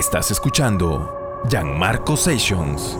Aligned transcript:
Estás 0.00 0.30
escuchando 0.30 1.42
Gianmarco 1.50 2.16
Sessions. 2.16 2.96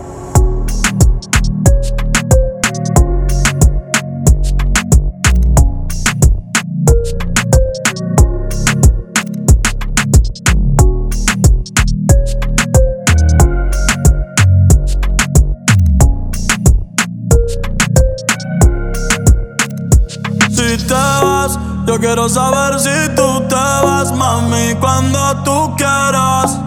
Yo 21.87 21.99
quiero 21.99 22.29
saber 22.29 22.79
si 22.79 23.15
tú 23.17 23.41
te 23.49 23.55
vas, 23.55 24.13
mami, 24.13 24.75
cuando 24.79 25.43
tú 25.43 25.75
quieras 25.77 26.61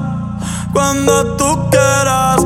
cuando 0.74 1.36
tú 1.38 1.70
quieras. 1.70 2.44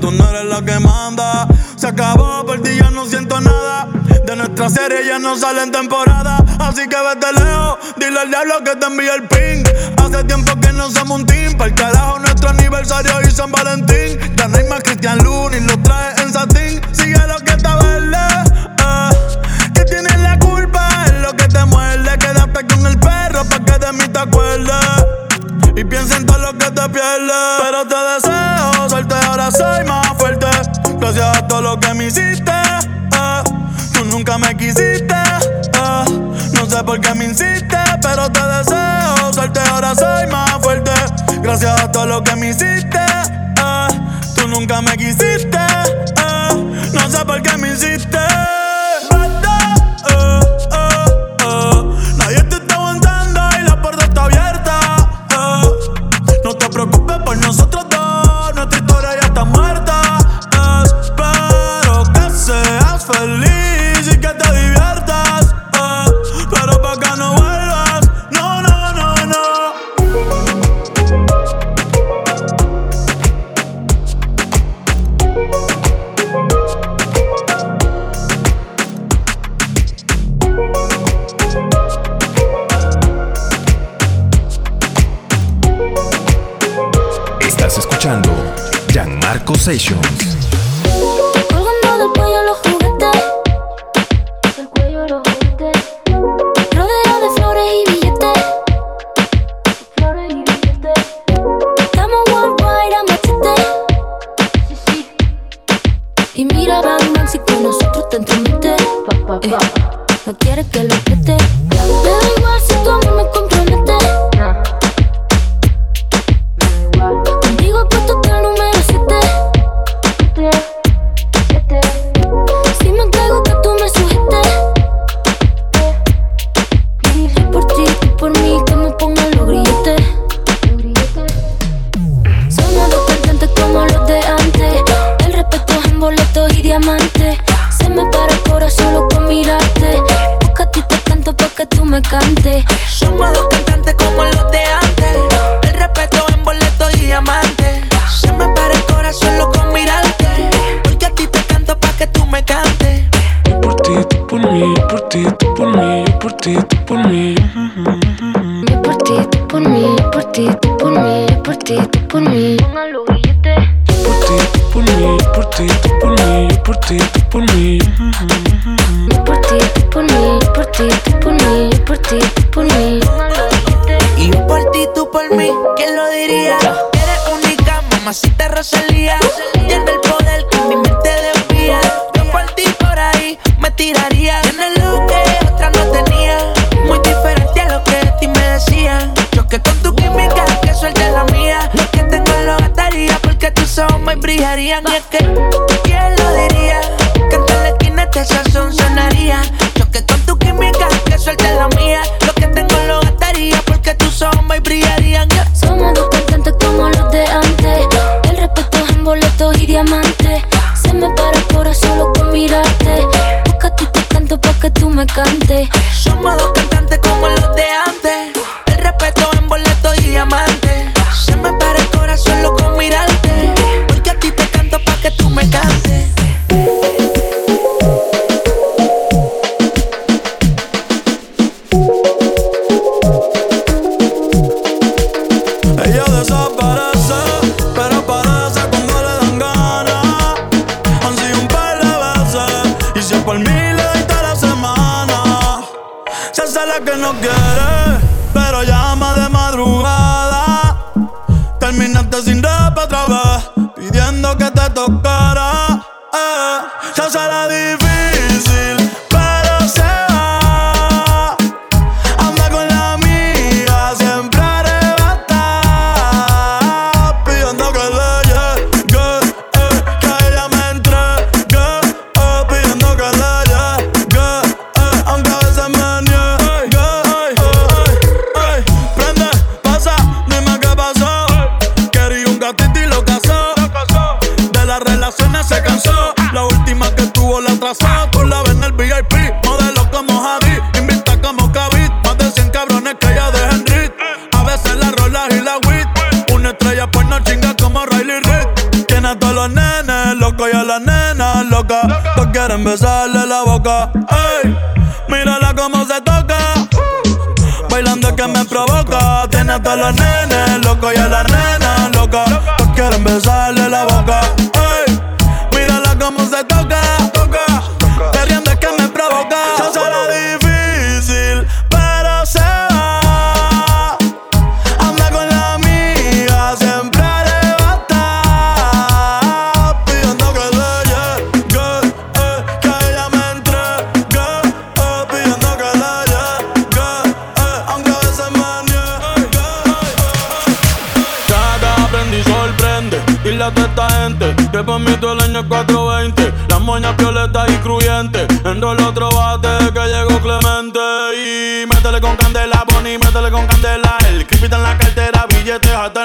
tú 0.00 0.10
no 0.10 0.28
eres 0.30 0.46
la 0.46 0.62
que 0.62 0.78
manda. 0.80 1.46
Se 1.76 1.86
acabó, 1.86 2.44
por 2.44 2.60
ti 2.62 2.70
ya 2.76 2.90
no 2.90 3.06
siento 3.06 3.40
nada. 3.40 3.88
De 4.26 4.34
nuestra 4.36 4.68
serie 4.70 5.06
ya 5.06 5.18
no 5.18 5.36
salen 5.36 5.70
temporada. 5.70 6.44
Así 6.58 6.88
que 6.88 6.96
vete 6.96 7.32
lejos, 7.32 7.78
dile 7.96 8.20
al 8.20 8.28
diablo 8.28 8.64
que 8.64 8.76
te 8.76 8.86
envía 8.86 9.14
el 9.14 9.28
ping. 9.28 9.64
Hace 9.96 10.24
tiempo 10.24 10.58
que 10.60 10.72
no 10.72 10.90
somos 10.90 11.20
un 11.20 11.26
team. 11.26 11.56
Para 11.56 11.68
el 11.68 11.74
carajo, 11.74 12.18
nuestro 12.18 12.50
aniversario 12.50 13.12
y 13.26 13.30
San 13.30 13.52
Valentín. 13.52 14.18
Ya 14.36 14.48
no 14.48 14.56
hay 14.56 14.64
más 14.64 14.80
Cristian 14.82 15.18
Luna 15.18 15.56
y 15.56 15.60
lo 15.60 15.78
trae 15.82 16.09
lo 42.10 42.24
que 42.24 42.34
me 42.34 42.50
hiciste. 42.50 42.98
Ah. 43.58 43.88
Tú 44.34 44.48
nunca 44.48 44.82
me 44.82 44.96
quisiste. 44.96 45.58
Ah. 46.16 46.56
No 46.92 47.08
sé 47.08 47.24
por 47.24 47.40
qué 47.40 47.56
me 47.56 47.72
hiciste. 47.72 48.19
Sensation. 89.70 90.09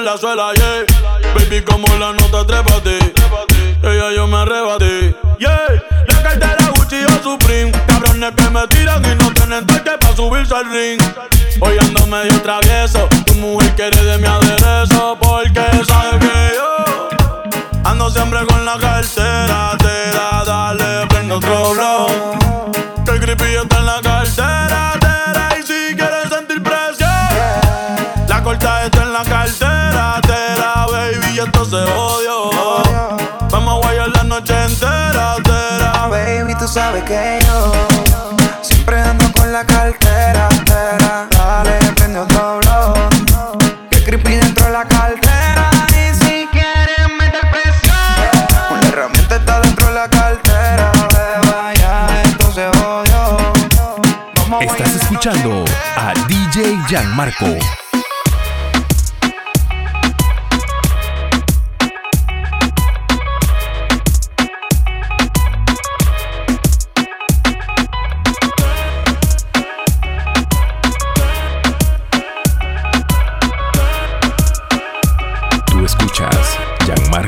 La 0.06 0.18
suela, 0.18 0.54
yeah. 0.54 0.86
Baby, 1.34 1.64
como 1.64 1.88
la 1.98 2.14
nota, 2.14 2.46
trépate. 2.46 3.00
Ella 3.82 4.12
yo 4.16 4.28
me 4.28 4.38
arrebaté, 4.38 5.16
yeah. 5.40 5.82
La 6.08 6.22
cartera 6.22 6.72
Gucci 6.78 7.04
o 7.06 7.24
Supreme. 7.24 7.72
Cabrones 7.88 8.32
que 8.36 8.50
me 8.52 8.68
tiran 8.68 9.04
y 9.04 9.16
no 9.16 9.34
tienen 9.34 9.66
toque 9.66 9.98
para 10.00 10.16
subirse 10.16 10.54
al 10.54 10.70
ring. 10.72 11.02
Hoy 11.60 11.78
ando 11.80 12.06
medio 12.06 12.40
travieso. 12.44 13.10
Tu 13.26 13.34
mujer 13.34 13.74
quiere 13.76 14.04
de 14.04 14.18
mi 14.20 14.28
aderezo. 14.28 15.18
Porque 15.20 15.62
sabe 15.88 16.20
que 16.20 16.54
yo 16.56 17.10
ando 17.84 18.10
siempre 18.12 18.46
con 18.46 18.64
la 18.64 18.78
cartera. 18.78 19.72
Te 19.80 20.12
da, 20.16 20.44
dale, 20.46 21.08
prende 21.08 21.34
otro 21.34 21.74
blow. 21.74 22.08
Que 23.06 23.12
el 23.12 23.20
creepy 23.20 23.56
está 23.56 23.75
está 28.66 29.04
en 29.04 29.14
la 29.14 29.24
cartera. 29.24 30.86
Baby, 30.92 31.36
y 31.36 31.40
esto 31.40 31.66
se 31.66 31.76
odió. 31.76 32.50
Vamos 33.52 33.76
a 33.76 33.88
guayar 33.88 34.10
la 34.10 34.24
noche 34.24 34.54
entera. 34.64 35.36
Baby, 36.10 36.56
tú 36.56 36.68
sabes 36.68 37.04
que 37.04 37.40
yo 37.46 37.72
siempre 38.62 39.02
ando 39.02 39.32
con 39.34 39.52
la 39.52 39.64
cartera. 39.66 40.50
tera. 40.66 41.28
Dale, 41.30 41.80
prende 41.96 42.20
otro 42.20 42.60
blog. 42.60 43.90
Que 43.90 44.04
creepy 44.04 44.36
dentro 44.36 44.66
de 44.66 44.72
la 44.72 44.86
cartera. 44.86 45.70
Y 45.90 46.14
si 46.16 46.48
quieres 46.52 47.08
meter 47.20 47.50
presión, 47.52 47.98
una 48.72 48.88
herramienta 48.88 49.36
está 49.36 49.60
dentro 49.62 49.88
de 49.88 49.94
la 49.94 50.10
cartera. 50.10 50.92
Beba, 51.14 51.74
ya 51.76 52.22
esto 52.24 52.52
se 52.52 52.68
jodió. 52.78 53.38
Vamos 54.38 54.62
a 54.62 54.66
Estás 54.66 54.96
escuchando 54.96 55.66
a 55.98 56.14
DJ 56.28 56.80
Gianmarco. 56.88 57.58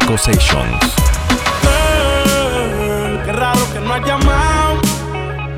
Gianmarco 0.08 0.18
Sessions. 0.18 0.96
Eh, 1.64 3.22
Qué 3.26 3.32
raro 3.34 3.60
que 3.74 3.80
no 3.80 3.94
has 3.94 4.06
llamado. 4.06 4.80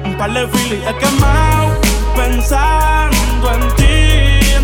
Un 0.06 0.18
par 0.18 0.34
de 0.34 0.48
filis 0.48 0.84
he 0.88 0.94
quemado. 0.98 1.79
Pensando 2.15 3.51
en 3.53 3.75
ti, 3.75 3.88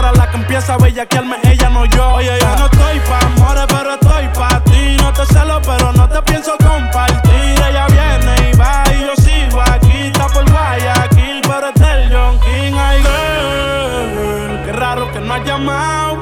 la 0.00 0.30
que 0.30 0.36
empieza 0.36 0.74
a 0.74 0.78
bellaquearme, 0.78 1.36
ella 1.44 1.68
no 1.68 1.84
yo. 1.84 2.14
Oye, 2.14 2.32
yo 2.40 2.56
no 2.56 2.64
estoy 2.66 3.00
pa' 3.00 3.26
amores, 3.26 3.64
pero 3.68 3.94
estoy 3.94 4.28
pa' 4.28 4.64
ti. 4.64 4.96
No 4.98 5.12
te 5.12 5.26
celo, 5.26 5.60
pero 5.62 5.92
no 5.92 6.08
te 6.08 6.22
pienso 6.22 6.56
compartir. 6.56 7.54
Ella 7.68 7.86
viene 7.88 8.50
y 8.50 8.56
va 8.56 8.82
y 8.94 9.00
yo 9.00 9.14
sigo 9.16 9.60
aquí. 9.60 10.06
Está 10.06 10.26
por 10.28 10.50
Guayaquil, 10.50 11.40
pero 11.42 11.68
es 11.68 11.74
del 11.74 12.12
John 12.12 12.40
King. 12.40 12.74
Ay, 12.78 13.02
girl, 13.02 14.64
qué 14.64 14.72
raro 14.72 15.12
que 15.12 15.20
no 15.20 15.34
has 15.34 15.44
llamado. 15.44 16.14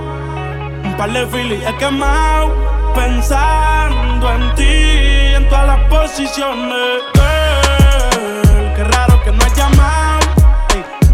Un 0.85 0.95
par 0.97 1.13
de 1.13 1.27
filis 1.27 1.65
he 1.67 1.77
quemado. 1.77 2.53
Pensando 2.95 4.33
en 4.33 4.55
ti, 4.57 5.35
en 5.37 5.49
todas 5.49 5.67
las 5.67 5.81
posiciones. 5.89 7.03
Girl, 7.15 8.75
qué 8.75 8.85
raro 8.85 9.23
que 9.23 9.31
no 9.31 9.45
has 9.45 9.55
llamado. 9.55 10.19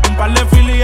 Un 0.08 0.16
par 0.16 0.32
de 0.32 0.44
filis 0.46 0.83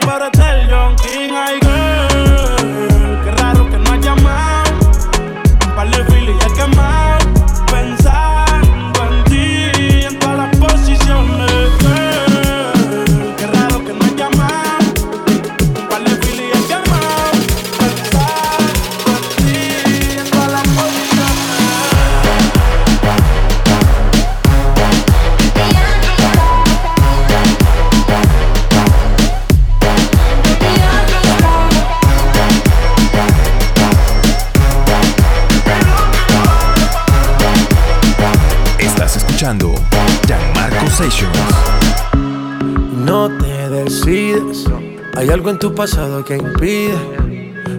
pero 0.00 0.28
es 0.32 0.38
el 0.38 0.70
John 0.70 0.96
King. 0.96 1.30
Ay, 1.32 1.58
girl, 1.62 1.97
decides, 43.88 44.66
hay 45.16 45.30
algo 45.30 45.48
en 45.48 45.58
tu 45.58 45.74
pasado 45.74 46.22
que 46.22 46.36
impide. 46.36 46.94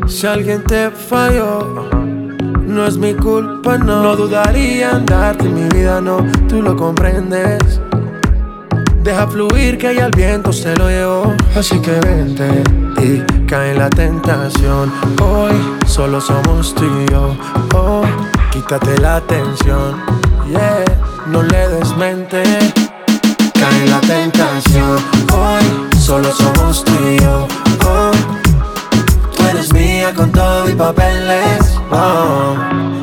Si 0.07 0.25
alguien 0.25 0.63
te 0.63 0.89
falló, 0.89 1.87
no 2.65 2.87
es 2.87 2.97
mi 2.97 3.13
culpa, 3.13 3.77
no. 3.77 4.01
No 4.01 4.15
dudaría 4.15 4.89
en 4.93 5.05
darte 5.05 5.47
mi 5.47 5.69
vida, 5.69 6.01
no, 6.01 6.25
tú 6.47 6.63
lo 6.63 6.75
comprendes. 6.75 7.79
Deja 9.03 9.27
fluir 9.27 9.77
que 9.77 9.93
ya 9.93 10.07
el 10.07 10.11
viento 10.11 10.51
se 10.51 10.75
lo 10.77 10.89
llevó. 10.89 11.35
Así 11.55 11.79
que 11.79 11.99
vente 11.99 12.63
y 13.03 13.45
cae 13.45 13.73
en 13.73 13.77
la 13.77 13.89
tentación. 13.91 14.91
Hoy 15.21 15.53
solo 15.85 16.19
somos 16.19 16.73
tú 16.73 16.85
y 16.85 17.11
yo. 17.11 17.35
Oh, 17.75 18.01
quítate 18.51 18.97
la 18.99 19.21
tensión. 19.21 20.01
Yeah, 20.49 20.85
no 21.27 21.43
le 21.43 21.69
des 21.69 21.95
mente. 21.97 22.41
Cae 23.53 23.83
en 23.83 23.91
la 23.91 24.01
tentación. 24.01 24.97
Hoy 25.33 25.88
solo 26.09 26.33
somos 26.33 26.83
tú 26.83 26.91
y 27.07 27.19
yo. 27.19 27.47
Oh, 27.85 28.11
tú 29.37 29.43
eres 29.47 29.71
mía 29.71 30.11
con 30.15 30.31
todo 30.31 30.67
y 30.67 30.73
papeles. 30.73 31.77
Oh. 31.91 32.98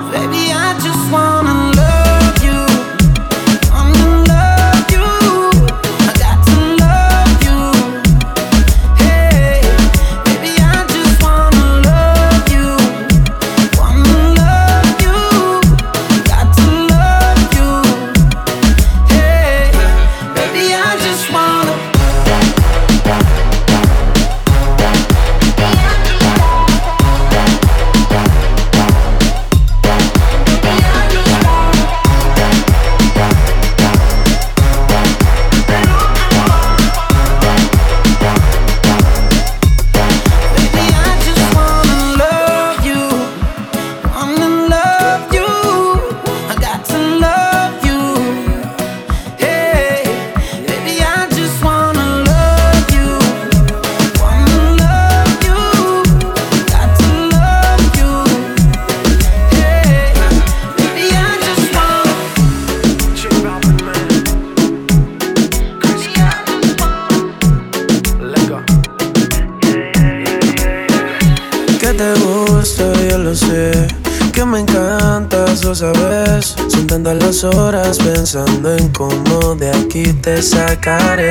Horas 77.51 77.99
pensando 77.99 78.75
en 78.75 78.89
cómo 78.89 79.55
de 79.55 79.71
aquí 79.71 80.13
te 80.13 80.43
sacaré. 80.43 81.31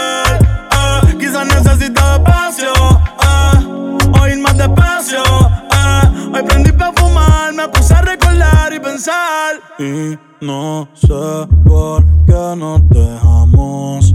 vicio. 5.11 5.23
Ah, 5.71 6.11
hoy 6.33 6.43
prendí 6.43 6.71
pa' 6.71 6.91
fumar, 6.95 7.53
me 7.53 7.67
puse 7.67 7.93
a 7.93 8.01
recordar 8.01 8.73
y 8.73 8.79
pensar. 8.79 9.55
Y 9.79 10.17
no 10.41 10.87
sé 10.93 11.47
por 11.65 12.05
qué 12.25 12.55
nos 12.55 12.87
dejamos. 12.89 14.13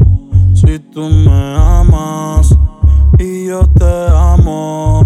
Si 0.54 0.78
tú 0.78 1.08
me 1.08 1.56
amas 1.56 2.54
y 3.18 3.46
yo 3.46 3.66
te 3.78 4.06
amo. 4.10 5.02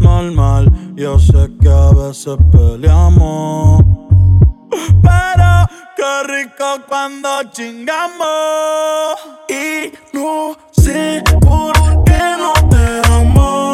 Normal, 0.00 0.70
yo 0.96 1.18
sé 1.18 1.50
que 1.60 1.68
a 1.68 1.90
veces 1.90 2.36
peleamos. 2.52 3.82
Pero 5.02 5.68
qué 5.96 6.22
rico 6.26 6.64
cuando 6.88 7.28
chingamos. 7.52 9.16
Y 9.48 9.92
no 10.16 10.56
sé 10.72 11.22
por 11.40 11.72
qué 12.04 12.36
no 12.38 12.52
te 12.68 13.12
amo. 13.12 13.73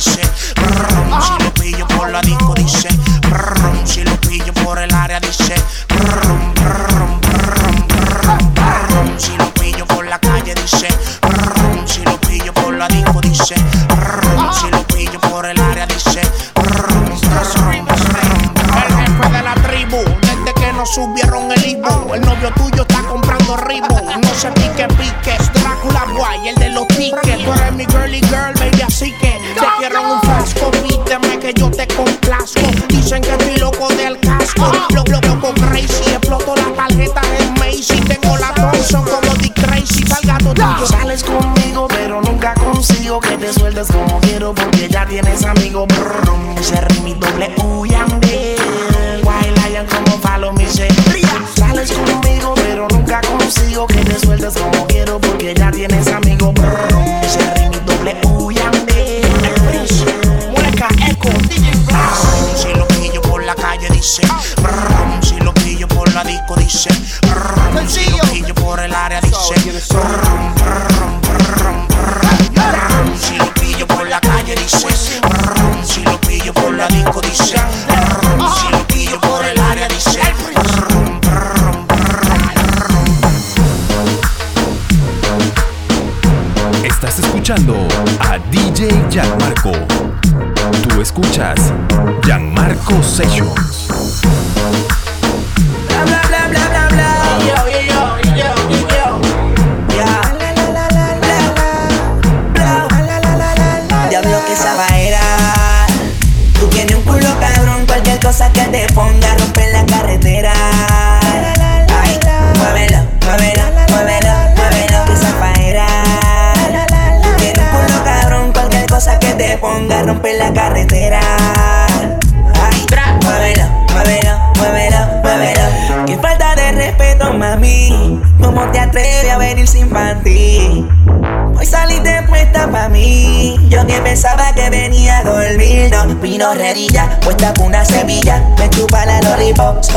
shit. 0.00 0.91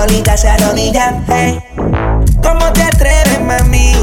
Solita 0.05 0.37
se 0.37 0.49
arrodilla. 0.49 1.23
Hey. 1.27 1.59
¿Cómo 2.43 2.71
te 2.73 2.83
atreves, 2.83 3.41
mami? 3.41 3.93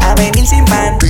A 0.00 0.14
venir 0.14 0.46
sin 0.46 0.64
panty. 0.64 1.06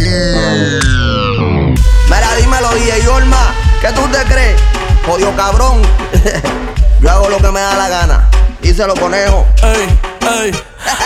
Mira, 2.06 2.34
dímelo, 2.38 2.70
DJ 2.74 3.04
Yorma, 3.04 3.54
¿qué 3.80 3.92
tú 3.92 4.02
te 4.08 4.18
crees? 4.24 4.60
Jodido 5.06 5.34
cabrón. 5.36 5.82
Yo 7.00 7.10
hago 7.10 7.28
lo 7.28 7.38
que 7.38 7.50
me 7.50 7.60
da 7.60 7.76
la 7.76 7.88
gana. 7.88 8.28
Díselo, 8.60 8.94
conejo. 8.94 9.46
Ey, 9.62 9.98
ey. 10.42 10.52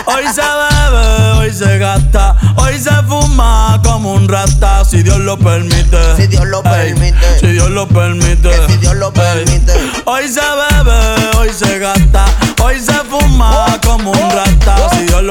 Hoy 0.06 0.24
se 0.32 0.42
bebe, 0.42 1.32
hoy 1.38 1.52
se 1.52 1.78
gasta, 1.78 2.36
hoy 2.56 2.78
se 2.78 2.90
fuma 3.08 3.80
como 3.84 4.12
un 4.12 4.28
rata, 4.28 4.84
si 4.84 5.02
Dios 5.02 5.18
lo 5.18 5.38
permite. 5.38 6.16
Si 6.16 6.26
Dios 6.26 6.46
lo 6.46 6.62
permite. 6.62 7.38
Si 7.40 7.46
Dios 7.48 7.70
lo 7.70 7.86
permite. 7.88 8.50
Que 8.50 8.66
si 8.68 8.76
Dios 8.78 8.94
lo 8.96 9.12
permite. 9.12 9.72
Hoy 10.04 10.28
se 10.28 10.40
bebe, 10.40 11.36
hoy 11.38 11.50
se 11.52 11.78
gasta, 11.78 12.26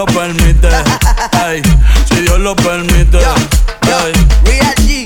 lo 0.06 0.14
permite. 0.14 0.70
Ey, 1.48 1.62
si 2.10 2.22
Dios 2.22 2.40
lo 2.40 2.56
permite. 2.56 3.20
Ey. 3.20 4.14
Real 4.44 4.76
G, 4.76 5.06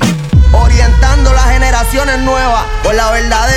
orientando 0.54 1.34
las 1.34 1.50
generaciones 1.50 2.20
nuevas 2.20 2.64
por 2.84 2.96
la 2.96 3.12
verdadera. 3.12 3.57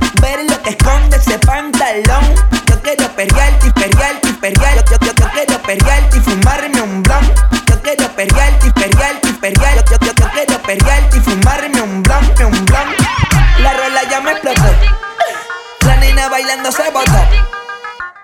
Ver 0.19 0.39
lo 0.49 0.61
que 0.61 0.71
esconde 0.71 1.17
ese 1.17 1.37
pantalón. 1.39 2.35
Yo 2.67 2.81
quiero 2.81 3.07
perrearte 3.15 3.67
y 3.67 3.71
perrearte 3.71 4.29
y 4.29 4.33
perrear. 4.33 4.83
Yo, 4.85 4.97
yo, 5.01 5.13
yo 5.13 5.29
quiero 5.31 5.61
perrearte 5.61 6.17
y 6.17 6.19
fumarme 6.21 6.81
un 6.81 7.03
blon. 7.03 7.33
Yo 7.67 7.81
quiero 7.81 8.07
perrearte 8.15 8.67
y 8.67 8.71
perrearte 8.71 9.29
y 9.29 9.33
perrear. 9.33 9.85
Yo, 9.85 9.97
yo, 10.01 10.13
yo 10.13 10.29
quiero 10.31 10.61
perrearte 10.61 11.17
y 11.17 11.19
fumarme 11.21 11.81
un 11.81 12.03
blon, 12.03 12.25
un 12.45 12.65
blon. 12.65 12.87
La 13.59 13.73
rola 13.73 14.01
ya 14.09 14.21
me 14.21 14.31
explotó. 14.31 14.63
La 15.85 15.95
nena 15.97 16.29
bailando 16.29 16.71
se 16.71 16.89
botó. 16.91 17.21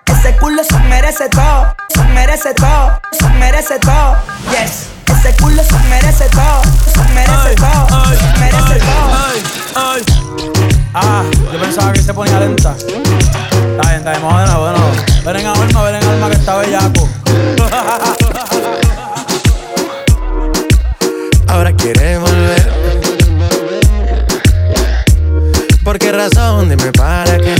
Ese 0.05 0.35
culo 0.37 0.63
se 0.63 0.79
merece 0.79 1.29
todo, 1.29 1.75
se 1.89 2.03
merece 2.05 2.53
todo, 2.53 2.99
se 3.11 3.29
merece 3.29 3.79
todo. 3.79 4.17
Yes. 4.51 4.87
Ese 5.05 5.35
culo 5.37 5.63
se 5.63 5.77
merece 5.89 6.25
todo, 6.29 6.61
se 6.93 7.03
merece 7.13 7.55
todo, 7.55 8.05
se 8.15 8.39
merece 8.39 8.79
todo. 8.79 10.56
Ah, 10.93 11.23
yo 11.51 11.59
pensaba 11.59 11.91
que 11.93 12.01
se 12.01 12.13
ponía 12.13 12.39
lenta. 12.39 12.75
Está 12.77 13.89
bien, 13.89 13.97
está 13.97 14.11
bien, 14.11 14.21
vamos 14.23 14.41
de. 14.41 14.47
Ven 15.25 15.35
en 15.35 15.45
alma, 15.45 15.83
ven 15.83 15.95
en 15.95 16.03
alma 16.03 16.29
que 16.29 16.35
está 16.35 16.55
bellaco. 16.57 17.09
Ahora 21.47 21.73
quiere 21.73 22.17
volver. 22.17 22.71
¿Por 25.83 25.99
qué 25.99 26.11
razón? 26.11 26.69
Dime 26.69 26.91
para 26.91 27.37
qué. 27.37 27.55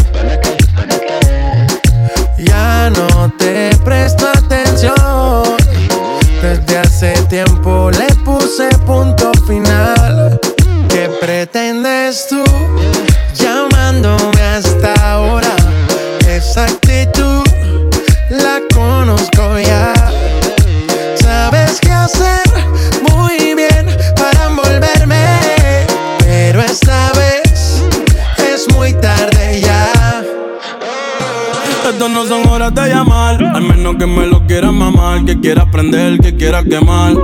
Son 32.43 32.53
horas 32.53 32.73
de 32.73 32.89
llamar, 32.89 33.43
al 33.43 33.61
menos 33.61 33.95
que 33.95 34.05
me 34.05 34.25
lo 34.27 34.45
quieras 34.45 34.73
mamar, 34.73 35.25
que 35.25 35.39
quiera 35.39 35.69
prender, 35.69 36.19
que 36.19 36.35
quiera 36.35 36.63
quemar. 36.63 37.15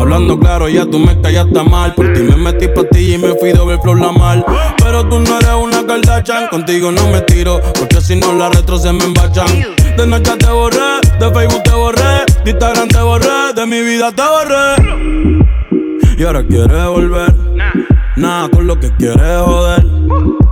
Hablando 0.00 0.38
claro, 0.38 0.68
ya 0.68 0.86
tú 0.86 0.98
me 0.98 1.20
callaste 1.20 1.62
mal. 1.62 1.94
Por 1.94 2.12
ti 2.12 2.20
me 2.20 2.36
metí 2.36 2.66
ti 2.90 3.14
y 3.14 3.18
me 3.18 3.34
fui 3.34 3.52
doble 3.52 3.78
flor 3.78 4.00
la 4.00 4.12
mal. 4.12 4.44
Pero 4.78 5.08
tú 5.08 5.20
no 5.20 5.38
eres 5.38 5.54
una 5.62 5.86
Kardashian, 5.86 6.48
contigo 6.48 6.90
no 6.90 7.08
me 7.08 7.20
tiro, 7.22 7.60
porque 7.78 8.00
si 8.00 8.16
no 8.16 8.32
la 8.32 8.48
retro 8.50 8.78
se 8.78 8.92
me 8.92 9.04
embachan. 9.04 9.46
De 9.96 10.06
noche 10.06 10.32
te 10.38 10.50
borré, 10.50 11.00
de 11.18 11.30
Facebook 11.32 11.62
te 11.62 11.70
borré, 11.70 12.24
de 12.44 12.50
Instagram 12.50 12.88
te 12.88 13.00
borré, 13.00 13.52
de 13.54 13.66
mi 13.66 13.82
vida 13.82 14.10
te 14.12 14.22
borré. 14.22 16.16
Y 16.18 16.24
ahora 16.24 16.44
quieres 16.44 16.86
volver, 16.86 17.34
nada 18.16 18.48
con 18.48 18.66
lo 18.66 18.78
que 18.78 18.90
quieres 18.96 19.40
joder. 19.44 20.51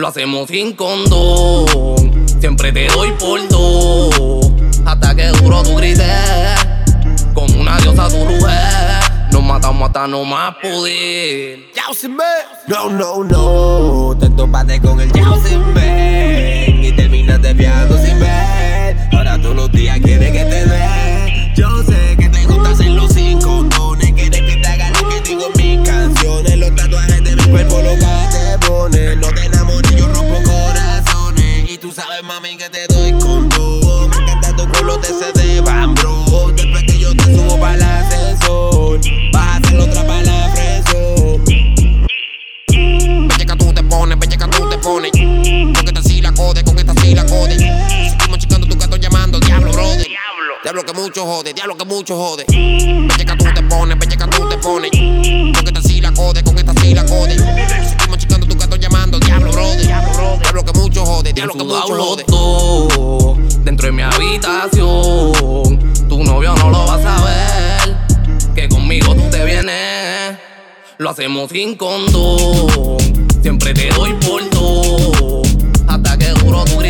Lo 0.00 0.08
hacemos 0.08 0.48
sin 0.48 0.72
condón. 0.72 2.26
Siempre 2.40 2.72
te 2.72 2.86
doy 2.86 3.10
por 3.18 3.46
dos. 3.48 4.50
Hasta 4.86 5.14
que 5.14 5.26
duro 5.26 5.62
tu 5.62 5.76
grites. 5.76 6.08
Como 7.34 7.60
una 7.60 7.76
diosa 7.76 8.08
tu 8.08 8.24
ruger. 8.24 9.30
Nos 9.30 9.42
matamos 9.42 9.88
hasta 9.88 10.06
no 10.06 10.24
más 10.24 10.54
poder. 10.62 11.58
No, 12.66 12.88
no, 12.88 13.24
no. 13.24 14.16
Te 14.18 14.30
topaste 14.30 14.80
con 14.80 15.02
el 15.02 15.12
Yao 15.12 15.38
sin 15.44 15.74
ver. 15.74 16.70
Y 16.82 16.92
terminas 16.92 17.42
desviando 17.42 17.98
sin 17.98 18.18
ver. 18.20 18.96
Ahora 19.12 19.38
todos 19.38 19.54
los 19.54 19.70
días 19.70 20.00
quieres 20.02 20.32
que 20.32 20.44
te 20.46 20.64
dé. 20.64 21.52
Yo 21.54 21.82
sé 21.82 22.16
que 22.18 22.30
te 22.30 22.46
gusta 22.46 22.70
hacerlo 22.70 23.06
sin 23.06 23.38
condones. 23.38 24.12
Quieres 24.12 24.40
que 24.40 24.56
te 24.62 24.66
haga 24.66 24.90
lo 24.92 25.10
que 25.10 25.20
digo 25.28 25.44
mis 25.58 25.86
canciones. 25.86 26.56
Los 26.56 26.74
tatuajes 26.74 27.22
de 27.22 27.36
mi 27.36 27.44
cuerpo 27.50 27.82
lo 27.82 27.90
que 27.96 28.28
te 28.32 28.66
pone. 28.66 29.16
No 29.16 29.28
te 29.28 29.59
sabes, 32.00 32.22
mami, 32.22 32.56
que 32.56 32.68
te 32.70 32.86
doy 32.88 33.12
con 33.12 33.48
todo. 33.48 34.08
Me 34.08 34.16
encanta 34.16 34.56
tu 34.56 34.66
culo 34.72 34.96
de 34.98 35.08
CD, 35.08 35.60
van, 35.60 35.94
bro. 35.94 36.50
Después 36.56 36.84
que 36.84 36.98
yo 36.98 37.14
te 37.14 37.24
subo 37.24 37.58
para 37.58 37.74
el 37.74 37.82
ascensor. 37.82 39.00
Vas 39.32 39.46
a 39.46 39.56
hacer 39.56 39.78
otra 39.78 40.06
para 40.06 40.22
la 40.22 40.52
presión. 40.52 41.44
Belleca 43.28 43.56
tú 43.56 43.72
te 43.72 43.82
pones, 43.82 44.18
belleca 44.18 44.48
tú 44.48 44.68
te 44.68 44.78
pones. 44.78 45.10
Con 45.12 45.88
esta 45.88 46.02
sí 46.02 46.20
la 46.22 46.32
code, 46.32 46.64
con 46.64 46.78
esta 46.78 46.94
sí 47.02 47.14
la 47.14 47.26
code. 47.26 47.56
Seguimos 47.58 48.38
chicando 48.38 48.66
tu 48.66 48.76
gato 48.78 48.96
llamando, 48.96 49.38
diablo, 49.40 49.72
brother. 49.72 50.06
Diablo 50.62 50.84
que 50.84 50.92
mucho 50.92 51.24
jode, 51.24 51.52
diablo 51.52 51.76
que 51.76 51.84
mucho 51.84 52.16
jode. 52.16 52.44
Belleca 52.48 53.36
tú 53.36 53.44
te 53.54 53.62
pones, 53.62 53.98
belleca 53.98 54.26
tú 54.26 54.48
te 54.48 54.56
pones. 54.58 54.90
Con 54.90 55.66
esta 55.66 55.82
sí 55.82 56.00
la 56.00 56.12
code, 56.12 56.42
con 56.44 56.58
esta 56.58 56.72
sí 56.80 56.94
la 56.94 57.04
code. 57.04 57.36
Llamando, 59.64 60.38
diablo, 60.42 60.64
que 60.64 60.72
mucho 60.78 61.04
jode, 61.04 61.32
diablo 61.32 61.54
que 61.54 61.64
mucho 61.64 61.94
jode. 61.94 62.24
todo 62.24 63.36
dentro 63.64 63.86
de 63.86 63.92
mi 63.92 64.02
habitación. 64.02 65.78
Tu 66.08 66.24
novio 66.24 66.54
no 66.54 66.70
lo 66.70 66.86
va 66.86 66.94
a 66.94 67.02
saber. 67.02 67.96
Que 68.54 68.68
conmigo 68.68 69.14
tú 69.14 69.22
te 69.30 69.44
vienes. 69.44 70.38
Lo 70.98 71.10
hacemos 71.10 71.50
sin 71.50 71.76
condón. 71.76 72.98
Siempre 73.42 73.74
te 73.74 73.88
doy 73.90 74.12
por 74.14 74.48
dos. 74.50 75.48
Hasta 75.86 76.18
que 76.18 76.28
duro 76.30 76.64
tu 76.64 76.80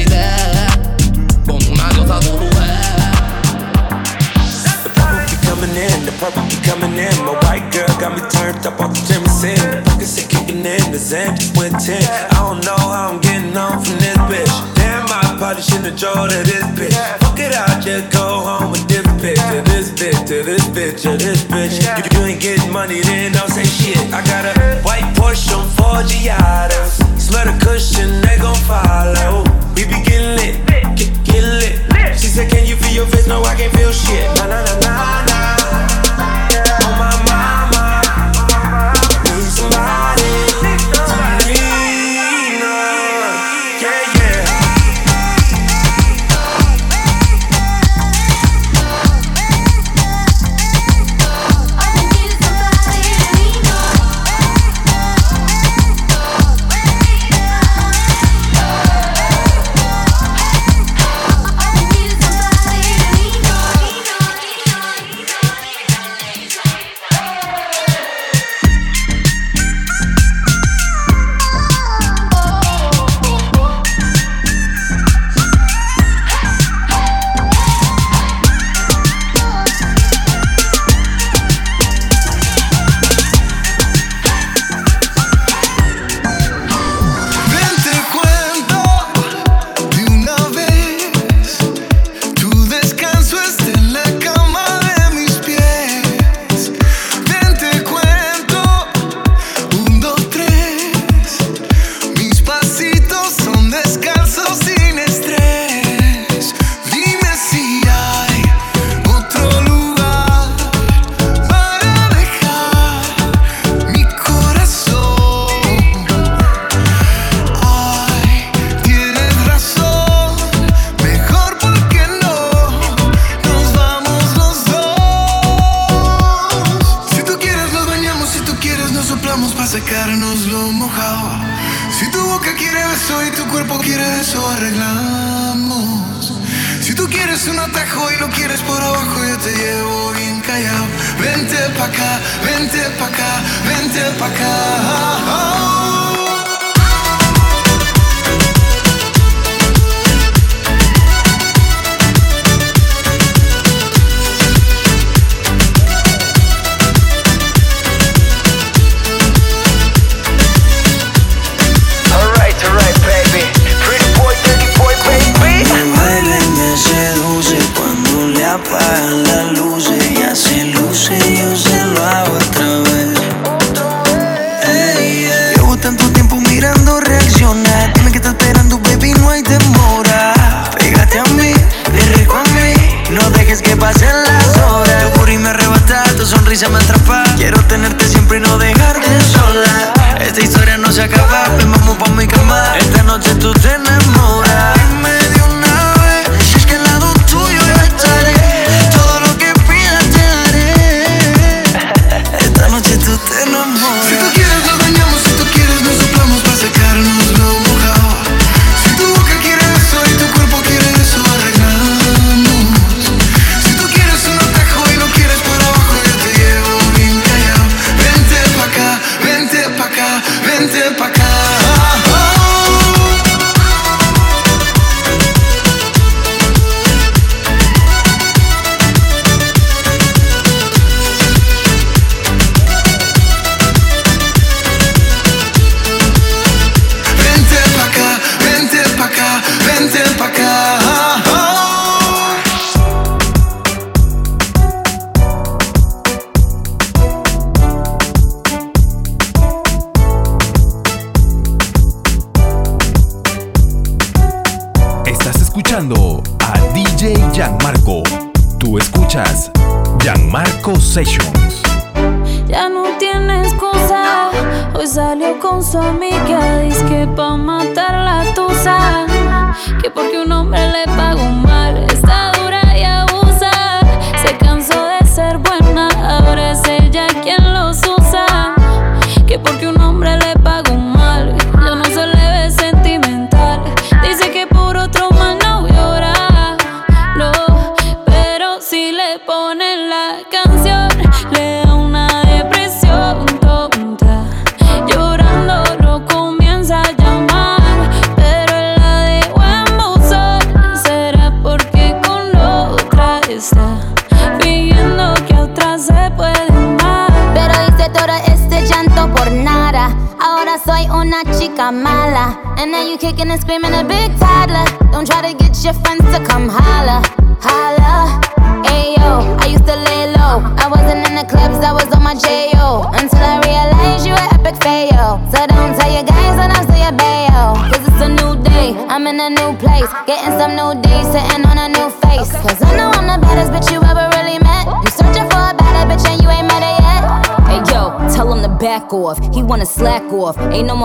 purple 6.21 6.45
be 6.53 6.61
coming 6.61 6.93
in. 7.01 7.17
My 7.25 7.33
white 7.49 7.65
girl 7.73 7.89
got 7.97 8.13
me 8.13 8.21
turned 8.29 8.61
up 8.69 8.77
off 8.77 8.93
the 8.93 9.01
Jameson. 9.09 9.57
Pockets 9.89 10.21
are 10.21 10.29
kicking 10.29 10.61
in, 10.61 10.85
the 10.93 11.01
Zen 11.01 11.35
just 11.35 11.57
went 11.57 11.81
10. 11.81 11.97
I 11.97 12.37
don't 12.37 12.61
know 12.61 12.77
how 12.77 13.17
I'm 13.17 13.21
getting 13.25 13.57
on 13.57 13.81
from 13.81 13.97
this 13.97 14.21
bitch. 14.29 14.55
Damn, 14.77 15.09
I 15.09 15.35
probably 15.41 15.65
shouldn't 15.65 15.97
have 15.97 16.29
to 16.29 16.39
this 16.45 16.67
bitch. 16.77 16.93
Fuck 17.25 17.41
it 17.41 17.57
out, 17.57 17.81
just 17.81 18.13
go 18.13 18.45
home 18.45 18.71
with 18.71 18.87
this 18.87 19.09
bitch. 19.17 19.41
To 19.49 19.65
this 19.65 19.89
bitch, 19.97 20.21
to 20.29 20.45
this 20.45 20.65
bitch, 20.69 21.01
to 21.09 21.17
this 21.17 21.41
bitch. 21.49 21.81
You, 21.81 22.05
you 22.13 22.21
ain't 22.29 22.41
getting 22.41 22.71
money, 22.71 23.01
then 23.01 23.33
don't 23.33 23.49
say 23.49 23.65
shit. 23.65 24.13
I 24.13 24.21
got 24.29 24.45
a 24.45 24.53
white 24.85 25.09
Porsche 25.17 25.57
on 25.57 25.65
four 25.73 26.05
Giados. 26.05 27.01
Smell 27.17 27.49
the 27.49 27.57
cushion, 27.65 28.21
they 28.21 28.37
gon' 28.37 28.61
follow. 28.69 29.49
We 29.73 29.89
be 29.89 29.97
getting 30.05 30.37
lit, 30.37 30.61
get, 31.01 31.09
get 31.25 31.45
lit. 31.49 31.81
She 32.21 32.29
said, 32.29 32.51
Can 32.51 32.67
you 32.67 32.77
feel 32.77 32.93
your 32.93 33.07
face? 33.07 33.27
No, 33.27 33.41
I 33.43 33.55
can't 33.57 33.73
feel 33.73 33.93
shit. 33.93 34.29
Nah, 34.37 34.47
nah, 34.47 34.61
nah, 34.61 34.81
nah, 34.85 35.25
nah. 35.25 35.60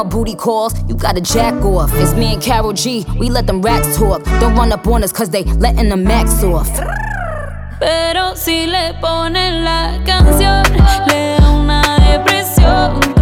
booty 0.06 0.36
calls, 0.36 0.74
you 0.88 0.96
gotta 0.96 1.22
jack 1.22 1.54
off. 1.64 1.92
It's 1.96 2.14
me 2.14 2.34
and 2.34 2.42
Carol 2.42 2.74
G, 2.74 3.06
we 3.20 3.30
let 3.30 3.48
them 3.48 3.62
racks 3.62 3.98
talk. 3.98 4.24
Don't 4.40 4.56
run 4.56 4.72
up 4.72 4.88
on 4.88 5.04
us 5.04 5.12
cause 5.12 5.30
they 5.30 5.44
letting 5.44 5.90
the 5.90 5.98
max 5.98 6.44
off. 6.44 6.70
Pero 7.80 8.36
si 8.36 8.68
le 8.68 8.94
ponen 9.02 9.64
la 9.64 10.00
canción, 10.06 10.64
le 11.08 11.38
da 11.40 11.52
una 11.52 11.82
depresión. 12.00 13.16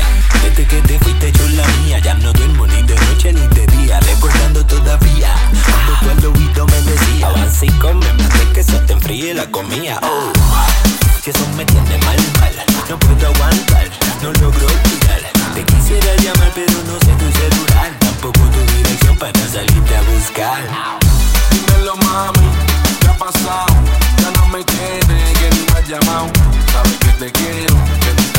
día. 0.00 0.40
Desde 0.42 0.66
que 0.66 0.80
te 0.82 0.98
fuiste 0.98 1.32
yo 1.32 1.48
la 1.50 1.66
mía, 1.82 1.98
ya 1.98 2.14
no 2.14 2.32
duermo 2.32 2.66
ni 2.66 2.82
de 2.82 2.94
noche 2.94 3.32
ni 3.32 3.46
de 3.48 3.66
día, 3.66 4.00
recordando 4.00 4.64
todavía. 4.64 5.34
Cuando 6.02 6.32
tú 6.32 6.62
al 6.62 6.66
me 6.66 6.90
decía, 6.90 7.26
avanza 7.26 7.66
y 7.66 7.70
come, 7.78 8.08
antes 8.08 8.46
que 8.54 8.62
se 8.62 8.78
te 8.80 8.92
enfríe 8.92 9.34
la 9.34 9.46
comida. 9.50 9.98
Oh, 10.02 10.32
que 11.22 11.30
eso 11.30 11.46
me 11.56 11.64
tiene 11.64 11.98
mal, 11.98 12.16
mal, 12.40 12.54
no 12.88 12.98
puedo 12.98 13.26
aguantar, 13.26 13.88
no 14.22 14.32
logro 14.32 14.66
olvidar. 14.66 15.20
Te 15.54 15.64
quisiera 15.64 16.16
llamar, 16.16 16.50
pero 16.54 16.78
no 16.86 16.98
sé 17.00 17.12
tu 17.20 17.30
celular, 17.38 17.92
tampoco 18.00 18.40
tu 18.40 18.60
dirección 18.76 19.16
para 19.18 19.38
salirte 19.48 19.96
a 19.96 20.02
buscar. 20.02 20.62
Dímelo 21.50 21.96
mami, 21.96 22.48
¿qué 23.00 23.08
ha 23.08 23.16
pasado? 23.16 23.74
Ya 24.18 24.30
no 24.40 24.46
me 24.48 24.64
quiere, 24.64 25.32
que 25.34 25.50
ni 25.54 25.72
me 25.72 25.78
has 25.78 25.88
llamado. 25.88 26.30
Sabes 26.72 26.96
que 26.98 27.08
te 27.24 27.32
quiero, 27.32 27.74
que 28.00 28.29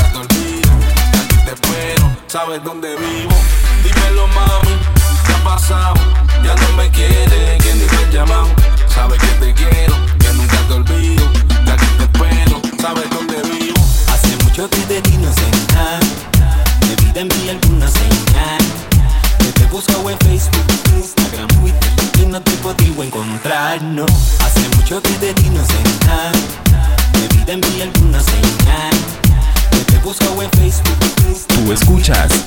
te 1.44 1.52
espero, 1.52 2.10
sabes 2.26 2.62
dónde 2.62 2.88
vivo. 2.96 3.34
Dímelo, 3.82 4.26
mami, 4.28 4.78
¿qué 5.26 5.32
ha 5.32 5.44
pasado? 5.44 5.94
Ya 6.44 6.54
no 6.54 6.76
me 6.76 6.90
quiere, 6.90 7.58
que 7.58 7.74
ni 7.74 7.84
me 7.84 7.96
has 7.96 8.12
llamado. 8.12 8.48
Sabes 8.88 9.18
que 9.20 9.44
te 9.44 9.54
quiero, 9.54 9.94
que 10.18 10.32
nunca 10.34 10.58
te 10.68 10.74
olvido. 10.74 11.24
Ya 11.66 11.76
que 11.76 11.86
te 11.86 12.04
espero, 12.04 12.60
sabes 12.80 13.10
dónde 13.10 13.42
vivo. 13.42 13.80
Hace 14.08 14.36
mucho 14.44 14.68
que 14.70 14.86
de 14.86 15.00
ti 15.02 15.16
no 15.18 15.32
sé 15.32 15.50
nada. 15.74 16.00
De 16.80 16.96
vida 17.04 17.20
en 17.20 17.28
mí 17.28 17.48
alguna 17.50 17.88
señal. 17.88 18.62
Que 19.38 19.52
te 19.52 19.66
busco 19.66 20.10
en 20.10 20.18
Facebook, 20.18 20.66
Instagram, 20.96 21.48
Twitter 21.48 21.90
y 22.20 22.26
no 22.26 22.40
te 22.40 22.52
podía 22.52 23.04
encontrar, 23.04 23.82
no. 23.82 24.06
Hace 24.40 24.68
mucho 24.76 25.02
que 25.02 25.18
de 25.18 25.34
ti 25.34 25.48
no 25.50 25.64
sé 25.64 26.06
nada. 26.06 26.32
De 27.12 27.28
vida 27.36 27.52
en 27.54 27.60
mí 27.60 27.82
alguna 27.82 28.20
señal 28.20 29.21
Facebook. 30.02 31.46
Tú 31.46 31.72
escuchas 31.72 32.44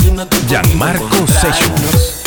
Gianmarco 0.47 1.25
Sessions. 1.27 2.24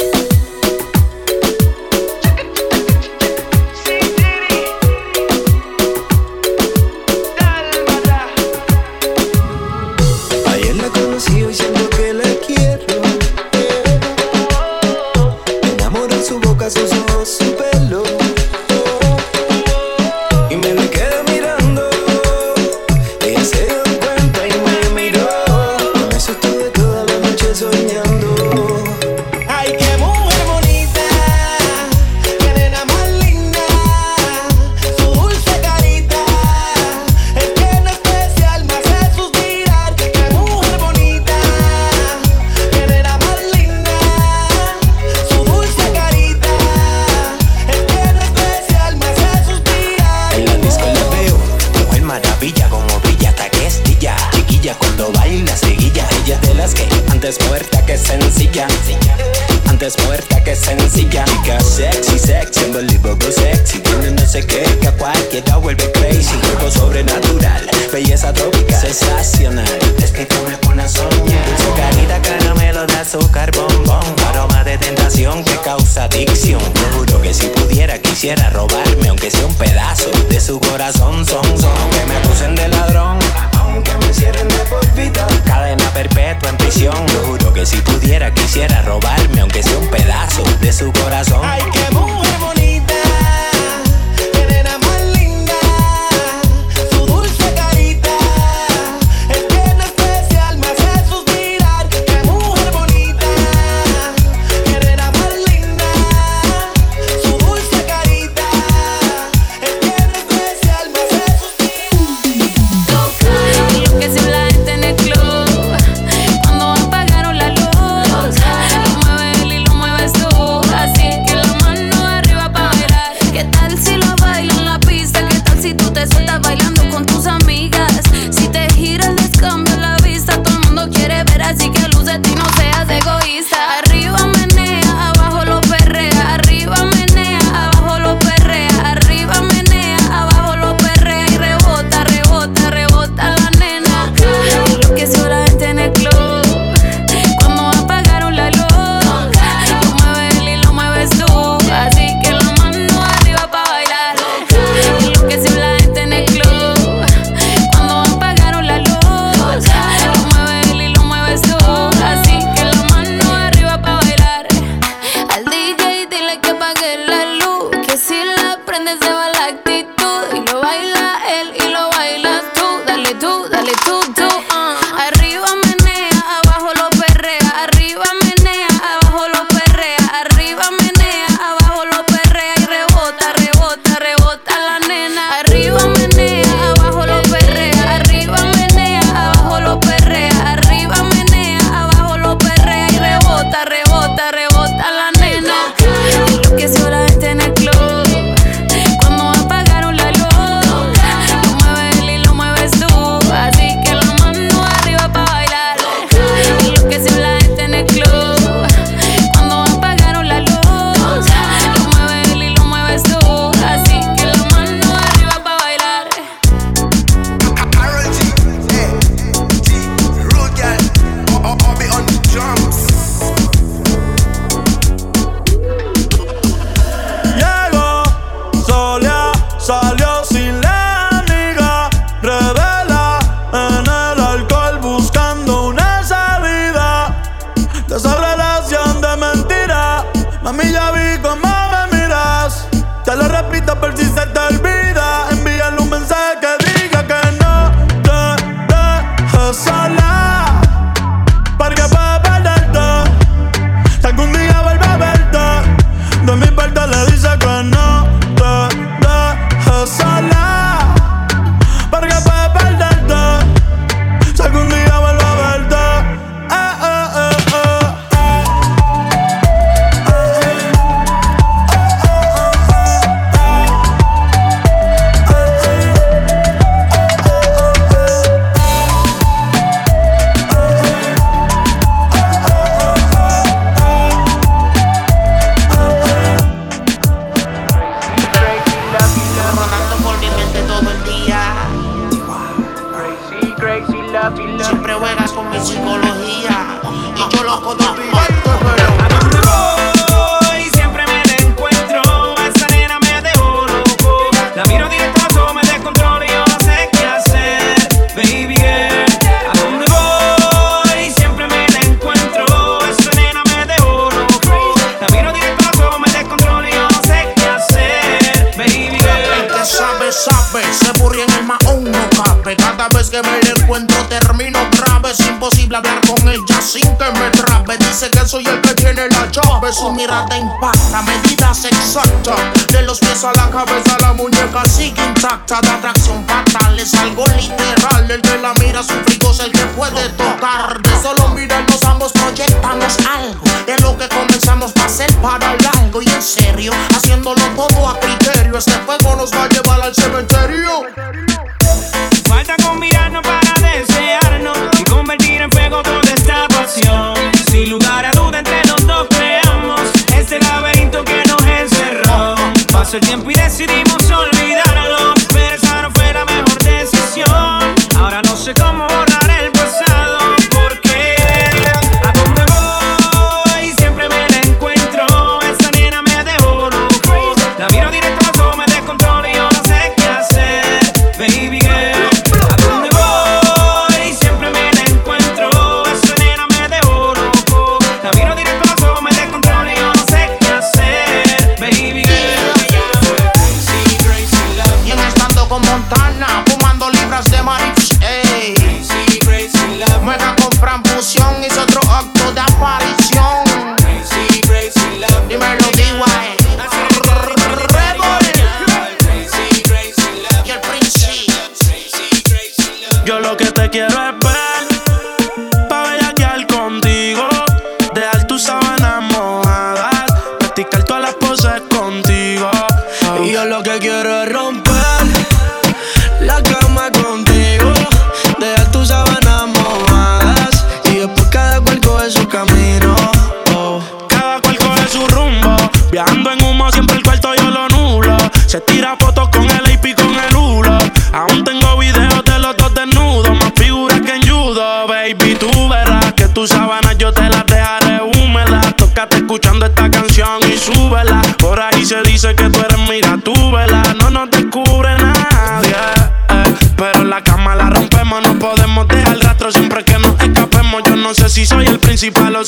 principal, 461.99 462.37
o 462.37 462.45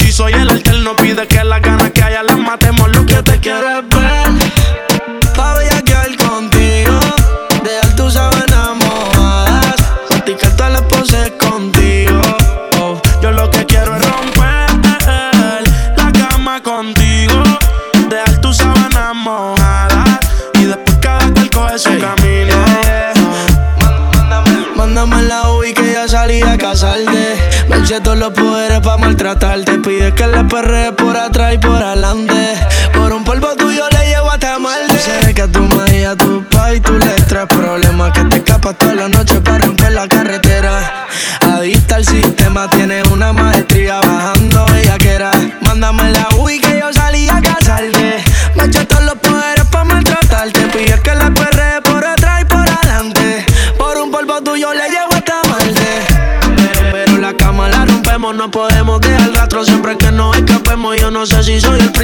tratar. 29.21 29.61
Te 29.67 29.77
pide 29.79 30.15
que 30.15 30.27
le 30.27 30.45
perre 30.45 30.93
por 30.93 31.15
atrás 31.15 31.55
y 31.55 31.59
por 31.59 31.77
adelante. 31.77 32.55
Por 32.95 33.13
un 33.13 33.23
polvo 33.23 33.55
tuyo 33.55 33.85
le 33.91 34.07
llevo 34.09 34.31
hasta 34.31 34.59
mal. 34.59 34.81
Sé 34.99 35.35
que 35.35 35.43
a 35.43 35.49
tu 35.49 35.61
madre 35.61 36.01
y 36.01 36.05
a 36.05 36.17
tu 36.17 36.43
pa' 36.45 36.73
y 36.73 36.81
tú 36.81 36.95
le 36.95 37.13
traes 37.29 37.47
problemas 37.49 38.13
que 38.13 38.25
te 38.25 38.37
escapas 38.37 38.79
toda 38.79 38.95
la 38.95 39.09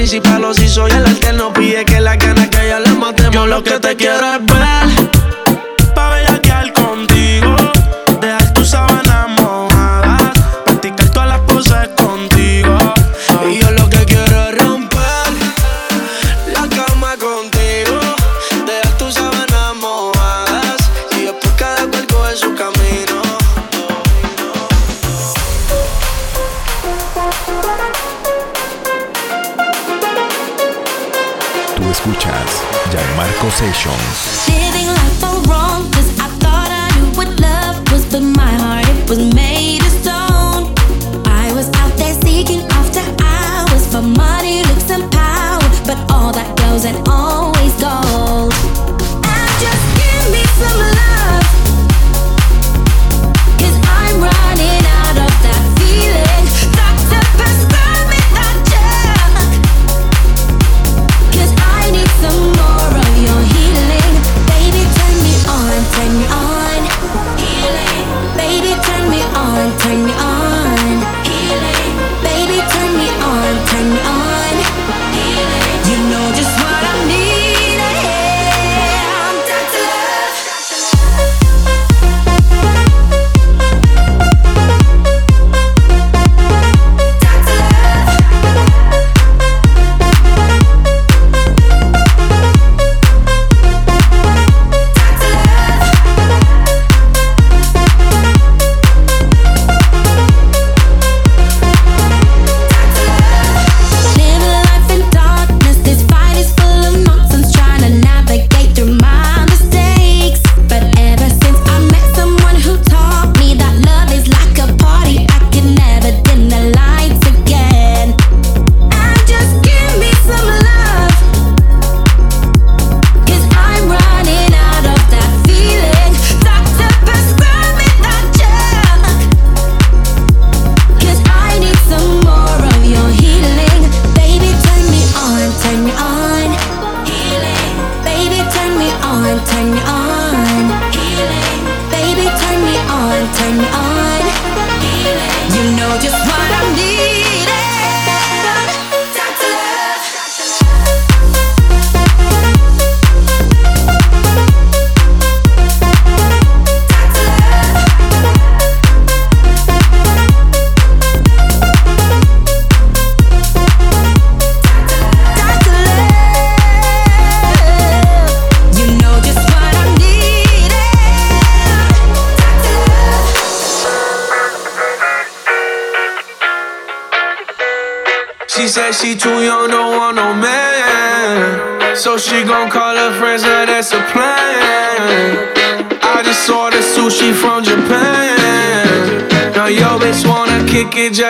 principal 0.09 0.45
o 0.45 0.55
si 0.55 0.69
soy 0.69 0.93
el 0.93 1.05
alterno. 1.05 1.53
Pide 1.53 1.85
que 1.85 2.01
la 2.01 2.15
gana 2.15 2.49
que 2.49 2.69
ya 2.69 2.79
la 2.79 2.95
matemos. 2.95 3.35
Yo 3.35 3.45
lo 3.45 3.61
que 3.65 3.81
te 3.81 3.97
quiero 3.97 4.35
es 4.35 4.47
ver. 4.47 4.86
Sensations. 33.57 34.66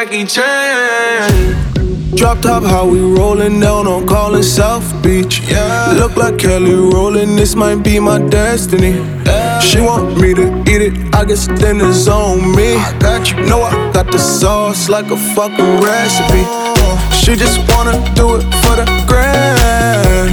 Jackie 0.06 0.24
Chan. 0.24 2.14
Drop 2.14 2.40
top, 2.40 2.62
how 2.62 2.86
we 2.86 3.00
rollin' 3.00 3.58
down 3.58 3.88
on 3.88 4.06
Collin 4.06 4.42
South 4.42 4.86
Beach. 5.02 5.40
Yeah. 5.50 5.94
Look 5.98 6.16
like 6.16 6.38
Kelly 6.38 6.74
rollin', 6.74 7.34
this 7.34 7.56
might 7.56 7.82
be 7.82 7.98
my 7.98 8.20
destiny. 8.28 8.92
She 9.60 9.80
want 9.80 10.16
me 10.20 10.32
to 10.34 10.62
eat 10.70 10.82
it, 10.82 11.14
I 11.14 11.24
guess 11.24 11.48
dinner's 11.48 12.06
on 12.06 12.54
me. 12.54 12.76
I 12.76 12.96
got 13.00 13.32
you, 13.32 13.44
know 13.46 13.62
I 13.62 13.92
got 13.92 14.12
the 14.12 14.18
sauce 14.18 14.88
like 14.88 15.10
a 15.10 15.16
fucking 15.34 15.80
recipe. 15.80 16.44
Oh. 16.46 17.20
She 17.24 17.34
just 17.34 17.58
wanna 17.74 17.98
do 18.14 18.36
it 18.36 18.44
for 18.62 18.76
the 18.76 18.86
grand. 19.08 20.30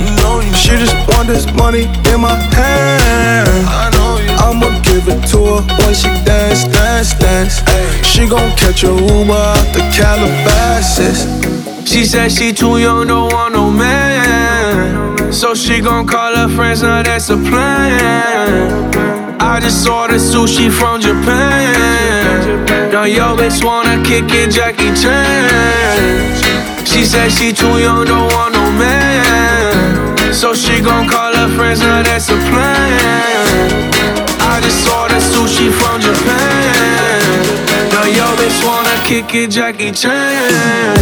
She 0.55 0.69
just 0.77 0.95
want 1.07 1.27
this 1.27 1.51
money 1.53 1.85
in 2.13 2.21
my 2.21 2.35
hand. 2.53 4.12
I'ma 4.53 4.69
give 4.81 5.07
it 5.07 5.25
to 5.29 5.37
her 5.37 5.61
when 5.81 5.95
she 5.95 6.09
dance, 6.23 6.65
dance, 6.65 7.13
dance. 7.15 7.55
She 8.05 8.27
gon' 8.29 8.55
catch 8.55 8.83
a 8.83 8.93
Uber 8.93 9.33
out 9.33 9.65
the 9.73 9.81
Calabasas. 9.89 11.25
She 11.89 12.05
said 12.05 12.31
she 12.31 12.53
too 12.53 12.77
young, 12.77 13.07
don't 13.07 13.33
want 13.33 13.55
no 13.55 13.71
man. 13.71 15.33
So 15.33 15.55
she 15.55 15.81
gon' 15.81 16.05
call 16.05 16.35
her 16.35 16.47
friends, 16.49 16.83
now 16.83 17.01
that's 17.01 17.31
a 17.31 17.37
plan. 17.37 18.93
I 19.41 19.59
just 19.59 19.87
ordered 19.89 20.21
sushi 20.21 20.71
from 20.71 21.01
Japan. 21.01 22.91
Now 22.91 23.05
yo 23.05 23.35
bitch 23.35 23.63
wanna 23.65 24.03
kick 24.05 24.25
it, 24.29 24.51
Jackie 24.51 24.93
Chan. 24.93 26.85
She 26.85 27.05
said 27.05 27.31
she 27.31 27.51
too 27.53 27.79
young, 27.79 28.05
don't 28.05 28.31
want 28.31 28.53
no 28.53 28.69
man. 28.77 30.31
So 30.31 30.53
she 30.53 30.79
gon' 30.79 31.09
call 31.09 31.33
her 31.33 31.49
friends, 31.57 31.79
now 31.79 32.03
that's 32.03 32.29
a 32.29 32.37
plan. 32.49 33.92
I 34.53 34.61
just 34.61 34.87
ordered 34.87 35.17
sushi 35.17 35.73
from 35.73 35.99
Japan. 35.99 37.23
Now 37.89 38.05
yo 38.05 38.25
bitch 38.37 38.63
wanna 38.63 38.95
kick 39.03 39.33
it, 39.33 39.49
Jackie 39.49 39.91
Chan. 39.91 40.93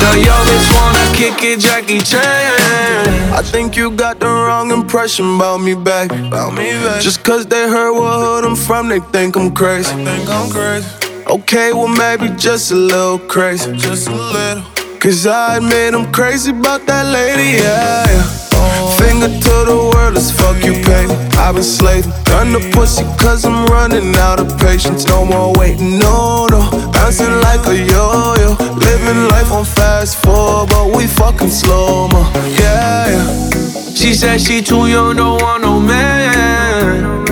Now 0.00 0.14
yo 0.18 0.34
bitch 0.48 0.68
wanna 0.74 1.06
kick 1.14 1.44
it, 1.44 1.60
Jackie 1.60 2.00
Chan. 2.00 3.32
I 3.32 3.40
think 3.40 3.76
you 3.76 3.92
got 3.92 4.18
the 4.18 4.26
wrong 4.26 4.72
impression 4.72 5.36
about 5.36 5.58
me 5.58 5.74
back. 5.76 6.10
About 6.10 6.54
me 6.54 6.72
back. 6.84 7.00
Just 7.00 7.22
cause 7.22 7.46
they 7.46 7.68
heard 7.68 7.92
what 7.92 8.18
hood 8.18 8.44
I'm 8.44 8.56
from, 8.56 8.88
they 8.88 8.98
think 8.98 9.36
I'm 9.36 9.54
crazy. 9.54 9.94
They 9.94 10.04
think 10.04 10.28
I'm 10.28 10.50
crazy. 10.50 11.01
Okay, 11.32 11.72
well 11.72 11.88
maybe 11.88 12.28
just 12.36 12.72
a 12.72 12.74
little 12.74 13.18
crazy. 13.18 13.74
Just 13.78 14.06
a 14.06 14.12
little. 14.14 14.62
Cause 15.00 15.26
I 15.26 15.56
admit 15.56 15.94
I'm 15.94 16.12
crazy 16.12 16.50
about 16.50 16.84
that 16.84 17.06
lady, 17.06 17.56
yeah. 17.56 18.04
yeah. 18.04 18.96
Finger 19.00 19.28
to 19.28 19.54
the 19.64 19.90
world, 19.94 20.12
let's 20.12 20.30
fuck 20.30 20.62
you, 20.62 20.74
baby. 20.84 21.14
I've 21.40 21.54
been 21.54 21.64
slaving. 21.64 22.12
Done 22.24 22.52
the 22.52 22.60
pussy 22.74 23.04
cause 23.16 23.46
I'm 23.46 23.64
running 23.72 24.14
out 24.16 24.40
of 24.40 24.58
patience. 24.60 25.06
No 25.06 25.24
more 25.24 25.54
waiting, 25.56 25.98
no, 25.98 26.48
no. 26.50 26.60
Bouncing 26.92 27.40
like 27.40 27.66
a 27.66 27.76
yo 27.80 28.34
yo. 28.36 28.50
Living 28.76 29.28
life 29.32 29.50
on 29.52 29.64
fast 29.64 30.22
forward, 30.22 30.68
but 30.68 30.94
we 30.94 31.06
fucking 31.06 31.48
slow 31.48 32.08
mo. 32.08 32.30
Yeah, 32.60 33.08
yeah. 33.08 33.94
She 33.94 34.12
said 34.12 34.38
she 34.38 34.60
too 34.60 34.86
young, 34.86 35.16
don't 35.16 35.40
want 35.40 35.62
no 35.62 35.80
man. 35.80 37.11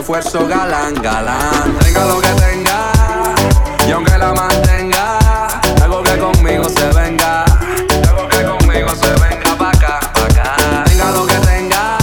esfuerzo 0.00 0.46
galán, 0.46 0.94
galán. 0.94 1.78
Tenga 1.80 2.04
lo 2.06 2.20
que 2.20 2.28
tenga, 2.28 2.92
y 3.86 3.90
aunque 3.90 4.16
la 4.16 4.32
mantenga, 4.32 5.18
hago 5.82 6.02
que 6.02 6.18
conmigo 6.18 6.68
se 6.68 6.88
venga. 6.88 7.44
Hago 8.08 8.28
que 8.28 8.42
conmigo 8.42 8.88
se 8.94 9.10
venga 9.20 9.56
pa' 9.58 9.70
acá, 9.70 10.00
pa' 10.14 10.24
acá. 10.24 10.84
Tenga 10.84 11.10
lo 11.12 11.26
que 11.26 11.34
tenga, 11.34 11.98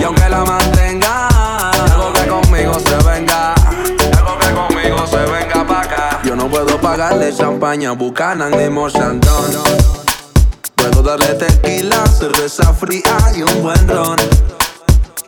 y 0.00 0.04
aunque 0.04 0.28
la 0.28 0.44
mantenga, 0.44 1.28
hago 1.92 2.12
que 2.12 2.26
conmigo 2.26 2.74
se 2.80 2.96
venga. 3.08 3.54
Hago 4.18 4.38
que 4.38 4.50
conmigo 4.52 5.06
se 5.06 5.18
venga 5.18 5.66
pa' 5.66 5.80
acá. 5.82 6.20
Yo 6.24 6.34
no 6.34 6.48
puedo 6.48 6.80
pagarle 6.80 7.34
champaña, 7.36 7.92
bucanan 7.92 8.52
ni 8.52 8.68
mozantón. 8.70 9.50
Puedo 10.74 11.02
darle 11.02 11.34
tequila, 11.34 12.06
cerveza 12.06 12.72
fría 12.72 13.16
y 13.36 13.42
un 13.42 13.62
buen 13.62 13.88
ron. 13.88 14.16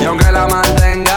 Y 0.00 0.04
aunque 0.04 0.32
la 0.32 0.46
mantenga 0.46 1.09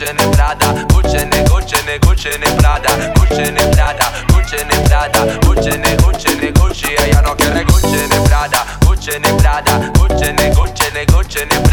gocce 0.00 0.12
ne 0.14 0.28
Prada, 0.30 0.72
Gucene, 0.88 1.44
Gucene, 1.44 1.98
Gucene 1.98 2.54
Prada 2.56 3.12
Gucene 3.16 3.68
Prada, 3.68 4.10
ne 4.24 4.80
Prada 4.88 5.24
Gucene, 5.44 5.94
Gucene, 5.96 6.52
Gucci, 6.52 6.94
Ayano 6.96 7.34
Kere 7.34 7.64
Gucene 7.64 8.20
Prada 8.22 8.64
Gucene 8.80 9.34
Prada, 9.34 9.90
Gucene, 9.92 10.50
gocce 11.04 11.44
ne 11.44 11.60
Prada 11.60 11.69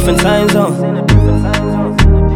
different 0.00 0.20
time 0.20 0.48
zone. 0.48 0.96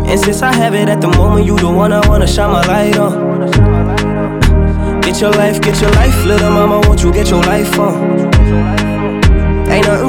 And 0.07 0.20
since 0.20 0.43
I 0.43 0.53
have 0.53 0.74
it 0.74 0.91
at 0.91 1.01
the 1.01 1.09
moment, 1.09 1.47
you 1.47 1.57
the 1.57 1.70
one 1.70 1.93
I 1.93 2.07
wanna 2.07 2.27
shine 2.27 2.53
my 2.53 2.62
light 2.66 2.99
on. 2.99 3.41
Get 5.01 5.20
your 5.23 5.31
life, 5.31 5.62
get 5.62 5.81
your 5.81 5.91
life, 5.93 6.27
little 6.27 6.51
mama, 6.51 6.86
won't 6.86 7.03
you 7.03 7.11
get 7.11 7.31
your 7.31 7.41
life 7.43 7.78
on? 7.78 8.94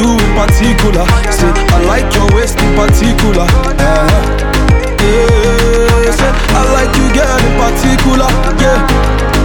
You 0.00 0.08
in 0.16 0.32
particular. 0.32 1.04
Say, 1.28 1.52
I 1.52 1.78
like 1.84 2.08
your 2.16 2.24
waist 2.34 2.56
in 2.58 2.72
particular. 2.74 3.44
Uh-huh. 3.44 4.96
Yeah, 4.96 6.10
say, 6.16 6.32
I 6.56 6.62
like 6.72 6.96
you, 6.96 7.04
girl, 7.12 7.40
in 7.44 7.54
particular. 7.60 8.30
Yeah, 8.56 8.80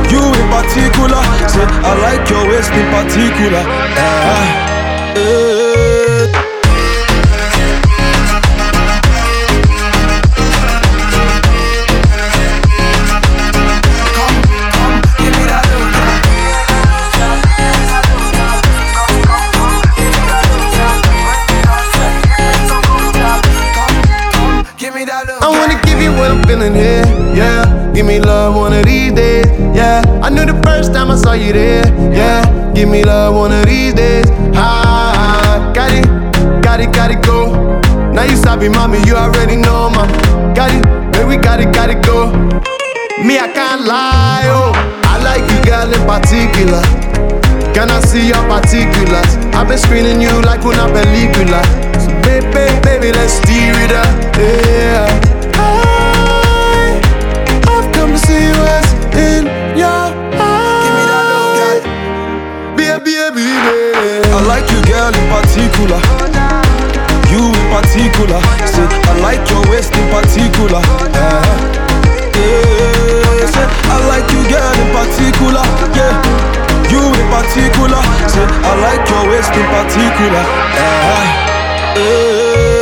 you 0.07 0.23
in 0.23 0.47
particular. 0.47 1.19
Say, 1.51 1.65
I 1.83 1.91
like 1.99 2.29
your 2.29 2.47
waist 2.47 2.71
in 2.71 2.87
particular. 2.87 3.63
Uh-huh. 3.67 5.15
Yeah. 5.19 5.64
Give 27.95 28.05
me 28.05 28.19
love 28.19 28.55
one 28.55 28.73
of 28.73 28.83
these 28.83 29.13
days, 29.13 29.47
yeah. 29.73 30.03
I 30.21 30.29
knew 30.29 30.45
the 30.45 30.61
first 30.63 30.93
time 30.93 31.09
I 31.09 31.15
saw 31.15 31.31
you 31.31 31.53
there, 31.53 31.85
yeah. 32.11 32.43
Give 32.75 32.89
me 32.89 33.05
love 33.05 33.33
one 33.35 33.53
of 33.53 33.65
these 33.65 33.93
days, 33.93 34.25
ah. 34.53 35.71
Got 35.73 35.91
it, 35.93 36.03
got 36.61 36.81
it, 36.81 36.91
got 36.91 37.11
it, 37.11 37.23
go. 37.23 37.79
Now 38.11 38.23
you 38.23 38.35
sabi, 38.35 38.67
mommy, 38.67 38.99
you 39.07 39.15
already 39.15 39.55
know, 39.55 39.89
ma. 39.89 40.05
Got 40.53 40.75
it, 40.75 40.83
baby, 41.13 41.41
got 41.41 41.61
it, 41.61 41.73
got 41.73 41.89
it, 41.89 42.03
go. 42.05 42.31
Me, 43.23 43.39
I 43.39 43.47
can't 43.55 43.87
lie, 43.87 44.43
oh. 44.51 44.73
I 45.07 45.15
like 45.23 45.47
you, 45.47 45.63
girl, 45.63 45.87
in 45.87 46.03
particular. 46.05 46.83
Can 47.73 47.89
I 47.89 48.01
see 48.01 48.27
your 48.27 48.43
particulars? 48.51 49.39
I've 49.55 49.69
been 49.69 49.77
screening 49.77 50.21
you 50.21 50.35
like 50.41 50.65
una 50.65 50.91
película. 50.91 51.63
So 52.03 52.11
baby, 52.27 52.67
baby, 52.83 53.11
let's 53.15 53.33
steer 53.39 53.73
it 53.79 53.91
up, 53.91 54.35
yeah. 54.37 55.24
See 58.25 58.49
what's 58.61 58.91
in 59.15 59.45
your 59.77 60.05
eyes. 60.41 61.83
Baby, 62.77 63.13
baby, 63.33 63.45
baby. 63.65 64.33
I 64.33 64.39
like 64.51 64.67
you, 64.73 64.81
girl, 64.89 65.13
in 65.13 65.25
particular. 65.29 66.01
You 67.31 67.43
in 67.53 67.65
particular. 67.73 68.39
Say, 68.65 68.87
I 68.89 69.13
like 69.21 69.43
your 69.49 69.63
waist 69.69 69.93
in 69.95 70.05
particular. 70.09 70.81
Uh-huh. 70.81 71.53
Yeah, 72.35 73.47
say, 73.53 73.67
I 73.93 73.97
like 74.11 74.27
you, 74.33 74.41
girl, 74.49 74.75
in 74.83 74.89
particular. 74.95 75.65
Yeah, 75.97 76.13
you 76.91 77.01
in 77.01 77.27
particular. 77.29 78.01
Say, 78.33 78.45
I 78.45 78.71
like 78.85 79.03
your 79.09 79.23
waist 79.29 79.53
in 79.53 79.67
particular. 79.75 80.43
Uh-huh. 80.83 81.25
Yeah. 81.97 82.74